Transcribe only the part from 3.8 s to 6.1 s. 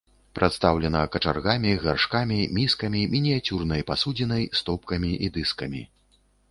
пасудзінай, стопкамі і дыскамі.